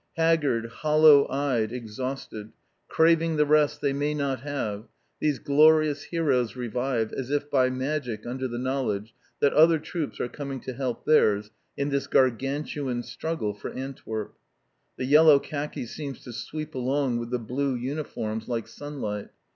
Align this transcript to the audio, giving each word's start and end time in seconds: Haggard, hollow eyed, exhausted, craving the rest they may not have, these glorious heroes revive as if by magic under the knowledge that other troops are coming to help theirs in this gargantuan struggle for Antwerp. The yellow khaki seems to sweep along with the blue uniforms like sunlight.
Haggard, 0.17 0.65
hollow 0.65 1.29
eyed, 1.29 1.71
exhausted, 1.71 2.53
craving 2.87 3.35
the 3.35 3.45
rest 3.45 3.81
they 3.81 3.93
may 3.93 4.15
not 4.15 4.39
have, 4.39 4.85
these 5.19 5.37
glorious 5.37 6.05
heroes 6.05 6.55
revive 6.55 7.13
as 7.13 7.29
if 7.29 7.51
by 7.51 7.69
magic 7.69 8.25
under 8.25 8.47
the 8.47 8.57
knowledge 8.57 9.13
that 9.41 9.53
other 9.53 9.77
troops 9.77 10.19
are 10.19 10.27
coming 10.27 10.59
to 10.61 10.73
help 10.73 11.05
theirs 11.05 11.51
in 11.77 11.89
this 11.89 12.07
gargantuan 12.07 13.03
struggle 13.03 13.53
for 13.53 13.69
Antwerp. 13.73 14.33
The 14.97 15.05
yellow 15.05 15.37
khaki 15.37 15.85
seems 15.85 16.23
to 16.23 16.33
sweep 16.33 16.73
along 16.73 17.19
with 17.19 17.29
the 17.29 17.37
blue 17.37 17.75
uniforms 17.75 18.47
like 18.47 18.67
sunlight. 18.67 19.29